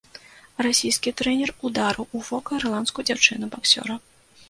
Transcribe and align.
Расійскі 0.65 1.13
трэнер 1.19 1.53
ударыў 1.71 2.09
у 2.19 2.25
вока 2.33 2.51
ірландскую 2.61 3.03
дзяўчыну-баксёра. 3.11 4.05